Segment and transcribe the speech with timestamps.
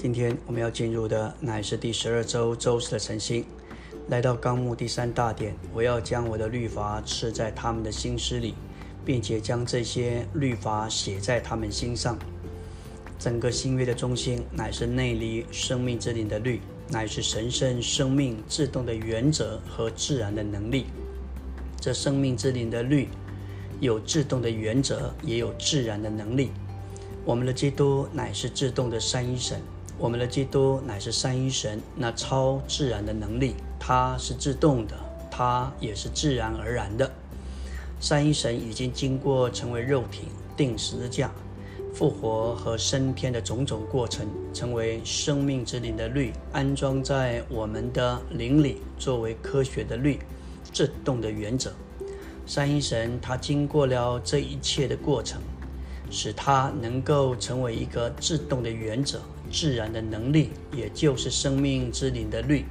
[0.00, 3.44] 今天我们要进入的乃是第十二周周四的晨星。
[4.06, 8.54] 来到纲目第三大点，我要将我的律法刺在他们的心思里，
[9.04, 12.16] 并且将这些律法写在他们心上。
[13.18, 20.86] 整个新约的中心乃是内里生命之灵的律，乃是神圣生命自动的原则和自然的能力。
[21.80, 23.08] 这生命之灵的律
[23.80, 26.52] 有自动的原则，也有自然的能力。
[27.24, 29.60] 我们的基督乃是自动的三一神，
[29.98, 33.54] 我们的基督乃是三一神那超自然的能力。
[33.80, 34.94] 它是自动的，
[35.30, 37.10] 它也是自然而然的。
[38.00, 41.30] 三一神已经经过成为肉体、定十字架、
[41.94, 50.18] 复活和升天的种种过程，成为生命之灵的律，安装在我们的灵里，作为科学的律、
[50.72, 51.72] 自动的原则。
[52.46, 55.40] 三一神他经过了这一切的过程，
[56.10, 59.20] 使它能够成为一个自动的原则、
[59.50, 62.64] 自然的能力，也就是生命之灵的律。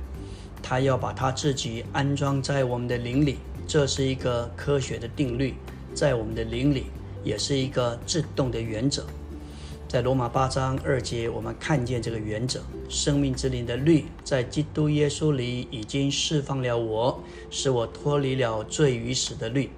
[0.61, 5.53] 他要把他自己安装在我们的灵里，这是一个科学的定律，
[5.94, 6.88] 在我们的灵里
[7.23, 9.05] 也是一个自动的原则。
[9.88, 19.69] 在罗马八章二节，我们看见这个原则：生命之灵的律，在基督耶稣里已经释放了我，使我脱离了罪与死的律。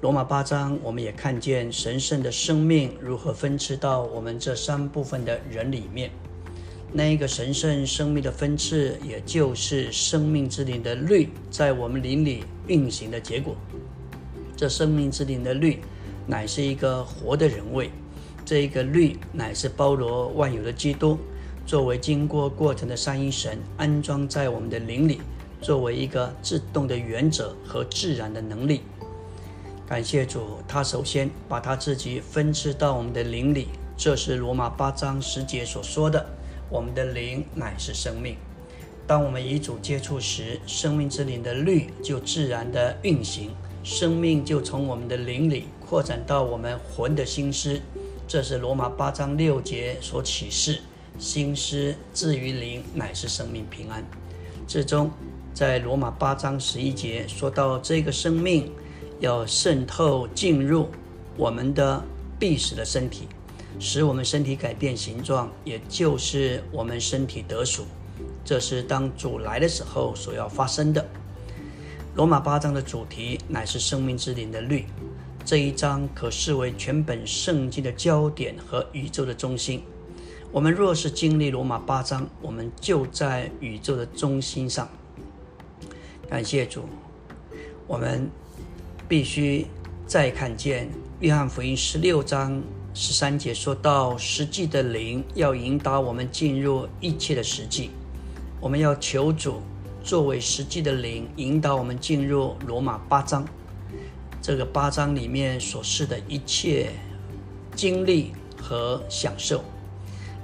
[0.00, 6.10] 罗马八章，我们也看见神圣的生命如何分赐到我们这三部分的人里面。
[6.90, 13.54] 那一个神圣生命的分次，也就是生命之灵的律，在我们灵里运行的结果。
[14.56, 15.80] 这生命之灵的律，
[16.26, 17.90] 乃是一个活的人位。
[18.42, 21.18] 这一个律，乃是包罗万有的基督，
[21.66, 25.20] 作为经过过程的三一神，安装在我们的灵里，
[25.60, 28.80] 作为一个自动的原则和自然的能力。
[29.90, 33.66] 感谢主，他首先把他自己分赐到我们的灵里，
[33.96, 36.24] 这是罗马八章十节所说的。
[36.68, 38.36] 我们的灵乃是生命。
[39.04, 43.50] 当我们与主接触时，生命之灵的律就自然的运行，
[43.82, 47.80] 生命就从我们的灵里扩展到我们魂的心思。
[48.28, 50.78] 这是罗马八章六节所启示：
[51.18, 54.04] 心思至于灵，乃是生命平安。
[54.68, 55.10] 最终，
[55.52, 58.70] 在罗马八章十一节说到，这个生命
[59.20, 60.88] 要渗透进入
[61.36, 62.02] 我们的
[62.38, 63.28] 必死的身体。
[63.78, 67.84] 使我们身体改变形状，也就是我们身体得赎。
[68.44, 71.06] 这是当主来的时候所要发生的。
[72.14, 74.84] 罗马八章的主题乃是生命之灵的律。
[75.44, 79.82] 这一章可视为全本圣经的焦点和宇宙的中心。
[80.52, 84.86] 我们若是经历罗马八章，我们就在宇宙的中心上。
[86.28, 86.84] 感谢主，
[87.86, 88.28] 我们
[89.10, 89.66] 必须
[90.06, 90.88] 再看见
[91.18, 92.62] 约翰福音十六章。
[92.94, 97.90] 十三节说到实际的灵要引导我们进入一切的实际，
[98.60, 99.62] 我们要求主
[100.04, 103.44] 作为实际的灵引导我们进入罗马八章。
[104.40, 106.90] 这个八章里面所示的一切
[107.74, 108.30] 经历
[108.62, 109.64] 和享受。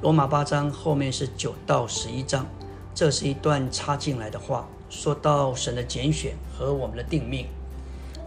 [0.02, 2.44] 罗马八章后面是九到十一章，
[2.92, 7.46] 这是一段插进来的话，说到神的拣选和我们的定命。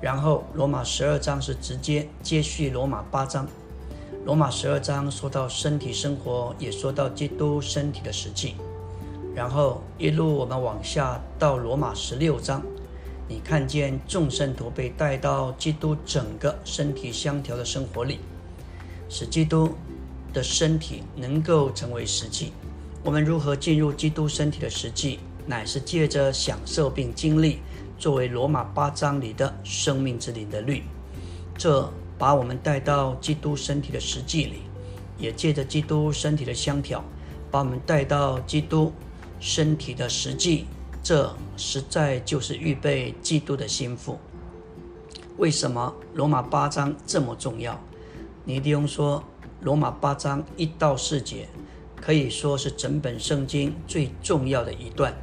[0.01, 3.47] 然后罗马十二章是直接接续罗马八章。
[4.25, 8.55] 罗马十二章说到身体生活，也说到基督身体的实际。
[9.35, 12.61] 然后一路我们往下到罗马十六章，
[13.27, 18.19] 你看见众圣徒被带到基督整个身体相调的生活里，
[19.07, 19.73] 使基督
[20.33, 22.51] 的身体能够成为实际。
[23.03, 27.59] 我们如何进入基督身体的实际，乃是借着享受并经历
[27.99, 30.81] 作为罗马八章里的生命之灵的律。
[31.55, 31.87] 这。
[32.19, 34.63] 把我们带到基督身体的实际里，
[35.17, 37.01] 也借着基督身体的相调，
[37.49, 38.91] 把我们带到基督
[39.39, 40.65] 身体的实际。
[41.01, 44.19] 这实在就是预备基督的心腹。
[45.37, 47.79] 为什么罗马八章这么重要？
[48.43, 49.23] 尼迪翁说，
[49.61, 51.47] 罗马八章一到四节
[51.95, 55.13] 可以说是整本圣经最重要的一段。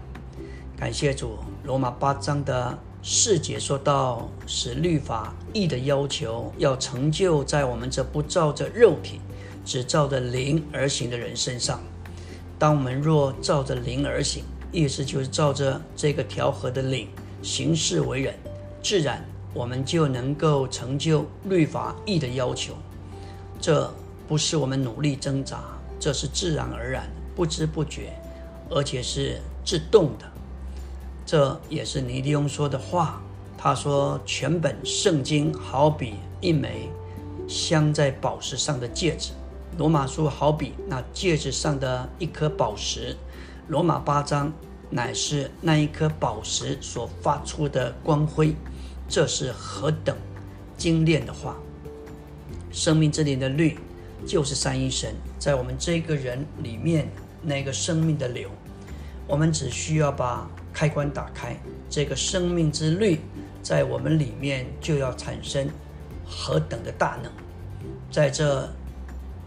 [0.76, 2.78] 感谢主，罗马八章的。
[3.02, 9.20] 四节说到，使律法义的要求要成就在我们这不照着肉体，
[9.64, 11.80] 只照着灵而行的人身上。
[12.58, 17.08] 当我们若照着灵而行，意思就是照着这个调和的灵
[17.42, 18.34] 行事为人，
[18.82, 19.24] 自然
[19.54, 22.74] 我们就能够成就律法义的要求。
[23.60, 23.88] 这
[24.26, 25.62] 不是我们努力挣扎，
[26.00, 28.12] 这是自然而然、不知不觉，
[28.68, 30.26] 而且是自动的。
[31.26, 33.20] 这也是尼迪翁说的话。
[33.58, 36.88] 他说：“全本圣经好比一枚
[37.48, 39.32] 镶在宝石上的戒指，
[39.78, 43.16] 罗马书好比那戒指上的一颗宝石，
[43.66, 44.52] 罗马八章
[44.90, 48.54] 乃是那一颗宝石所发出的光辉。
[49.08, 50.14] 这是何等
[50.76, 51.56] 精炼的话！
[52.70, 53.78] 生命之灵的律
[54.26, 57.10] 就是三一神在我们这个人里面
[57.42, 58.50] 那个生命的流。
[59.26, 61.58] 我们只需要把开关打开，
[61.88, 63.18] 这个生命之律
[63.62, 65.66] 在我们里面就要产生
[66.26, 67.32] 何等的大能！
[68.10, 68.70] 在这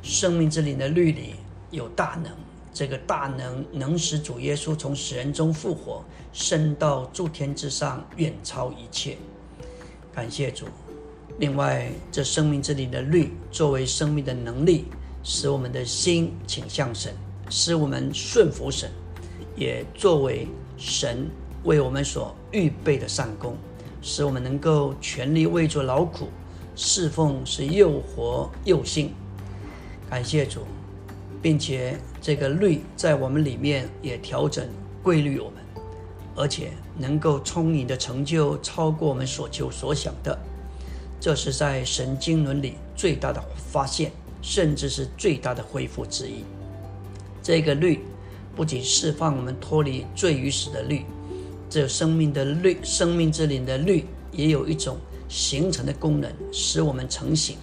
[0.02, 1.36] 生命之灵的律里
[1.70, 2.32] 有大能，
[2.74, 6.04] 这个大能能使主耶稣从死人中复活，
[6.34, 9.16] 升到诸天之上，远超一切。
[10.12, 10.66] 感谢主。
[11.38, 14.86] 另外，这生命之灵的律作为生命的能力，
[15.24, 17.14] 使我们的心倾向神，
[17.52, 18.90] 使我们顺服神。
[19.56, 20.48] 也作为
[20.80, 21.30] 神
[21.66, 23.58] 为我们所预备的上工，
[24.02, 26.30] 使我们能够全力为主劳苦，
[26.74, 29.14] 侍奉是又活又兴。
[30.10, 30.62] 感谢主，
[31.42, 34.66] 并且这个律在我们里面也调整
[35.04, 35.56] 规律我们，
[36.34, 40.40] 而且能够充盈的成就超过我们所求所想的。
[41.20, 46.46] 这是在神经伦里最大的发现，甚至是最大的恢复之一。
[47.44, 48.00] 这个律。
[48.60, 51.06] 不仅释放我们脱离罪与死的律，
[51.70, 54.04] 这生命的律、生命之灵的律，
[54.34, 54.98] 也有一种
[55.30, 57.56] 形成的功能，使我们成型，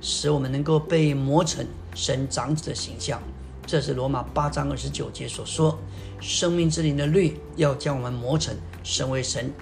[0.00, 1.64] 使我们能够被磨成
[1.94, 3.22] 神长子的形象。
[3.64, 5.78] 这是罗马八章二十九节所说，
[6.20, 8.52] 生命之灵的律要将我们磨成，
[8.82, 9.52] 成为神，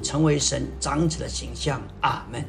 [0.00, 1.82] 成为神长子的形象。
[2.02, 2.44] 阿门。